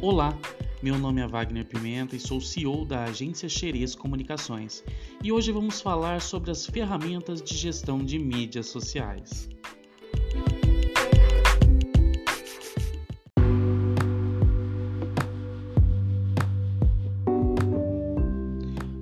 Olá, 0.00 0.38
meu 0.80 0.96
nome 0.96 1.20
é 1.20 1.26
Wagner 1.26 1.66
Pimenta 1.66 2.14
e 2.14 2.20
sou 2.20 2.40
CEO 2.40 2.84
da 2.84 3.02
agência 3.02 3.48
Xerez 3.48 3.96
Comunicações 3.96 4.84
e 5.24 5.32
hoje 5.32 5.50
vamos 5.50 5.80
falar 5.80 6.20
sobre 6.20 6.52
as 6.52 6.64
ferramentas 6.64 7.42
de 7.42 7.56
gestão 7.56 8.04
de 8.04 8.16
mídias 8.16 8.66
sociais. 8.66 9.48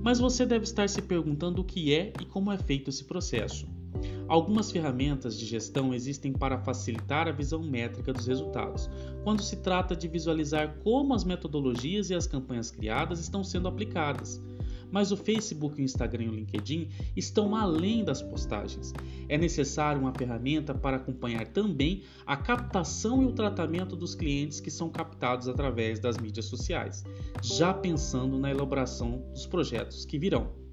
Mas 0.03 0.19
você 0.19 0.47
deve 0.47 0.65
estar 0.65 0.89
se 0.89 1.03
perguntando 1.03 1.61
o 1.61 1.65
que 1.65 1.93
é 1.93 2.11
e 2.23 2.25
como 2.25 2.51
é 2.51 2.57
feito 2.57 2.89
esse 2.89 3.05
processo. 3.05 3.69
Algumas 4.29 4.73
ferramentas 4.73 5.39
de 5.39 5.47
gestão 5.47 5.95
existem 5.95 6.33
para 6.33 6.59
facilitar 6.59 7.29
a 7.29 7.33
visão 7.33 7.63
métrica 7.63 8.13
dos 8.13 8.27
resultados, 8.27 8.91
quando 9.23 9.41
se 9.41 9.57
trata 9.57 9.95
de 9.95 10.09
visualizar 10.09 10.79
como 10.83 11.15
as 11.15 11.23
metodologias 11.23 12.11
e 12.11 12.15
as 12.15 12.27
campanhas 12.27 12.71
criadas 12.71 13.21
estão 13.21 13.45
sendo 13.45 13.69
aplicadas. 13.69 14.43
Mas 14.91 15.13
o 15.13 15.17
Facebook, 15.17 15.81
o 15.81 15.85
Instagram 15.85 16.25
e 16.25 16.29
o 16.29 16.35
LinkedIn 16.35 16.89
estão 17.17 17.55
além 17.55 18.05
das 18.05 18.21
postagens. 18.21 18.93
É 19.29 19.39
necessário 19.39 20.01
uma 20.01 20.13
ferramenta 20.13 20.75
para 20.75 20.97
acompanhar 20.97 21.47
também 21.49 22.03
a 22.25 22.37
captação 22.37 23.23
e 23.23 23.27
o 23.27 23.33
tratamento 23.33 23.95
dos 23.95 24.15
clientes 24.15 24.59
que 24.59 24.71
são 24.71 24.89
captados 24.89 25.49
através 25.49 26.01
das 26.01 26.19
mídias 26.19 26.47
sociais, 26.47 27.05
já 27.43 27.73
pensando 27.73 28.39
na 28.39 28.51
elaboração 28.51 29.25
dos 29.33 29.47
projetos 29.47 30.05
que 30.05 30.19
virão. 30.19 30.66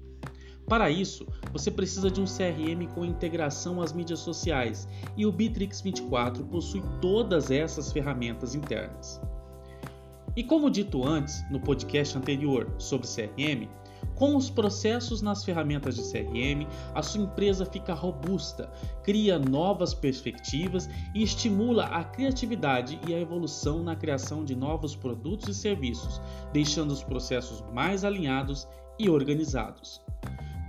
Para 0.68 0.90
isso, 0.90 1.26
você 1.52 1.70
precisa 1.70 2.10
de 2.10 2.20
um 2.20 2.24
CRM 2.24 2.86
com 2.94 3.04
integração 3.04 3.82
às 3.82 3.92
mídias 3.92 4.20
sociais 4.20 4.88
e 5.16 5.26
o 5.26 5.32
Bitrix 5.32 5.80
24 5.80 6.44
possui 6.44 6.82
todas 7.00 7.50
essas 7.50 7.92
ferramentas 7.92 8.54
internas. 8.54 9.20
E 10.36 10.42
como 10.42 10.70
dito 10.70 11.06
antes 11.06 11.44
no 11.50 11.60
podcast 11.60 12.16
anterior 12.16 12.74
sobre 12.78 13.06
CRM, 13.06 13.68
com 14.14 14.36
os 14.36 14.48
processos 14.48 15.20
nas 15.22 15.44
ferramentas 15.44 15.96
de 15.96 16.02
CRM, 16.02 16.66
a 16.94 17.02
sua 17.02 17.22
empresa 17.22 17.66
fica 17.66 17.92
robusta, 17.94 18.70
cria 19.02 19.38
novas 19.38 19.92
perspectivas 19.92 20.88
e 21.14 21.22
estimula 21.22 21.84
a 21.86 22.04
criatividade 22.04 22.98
e 23.06 23.14
a 23.14 23.20
evolução 23.20 23.82
na 23.82 23.96
criação 23.96 24.44
de 24.44 24.54
novos 24.54 24.94
produtos 24.94 25.48
e 25.48 25.54
serviços, 25.54 26.20
deixando 26.52 26.92
os 26.92 27.02
processos 27.02 27.62
mais 27.72 28.04
alinhados 28.04 28.68
e 28.98 29.10
organizados. 29.10 30.03